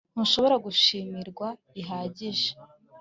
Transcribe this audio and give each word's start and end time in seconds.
ntushobora 0.13 0.55
gushimirwa 0.65 1.47
bihagije 1.73 2.49